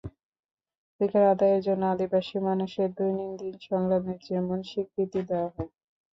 [0.91, 5.71] অধিকার আদায়ের জন্য আদিবাসী মানুষের দৈনন্দিন সংগ্রামকে যেমন স্বীকৃতি দেওয়া হয়।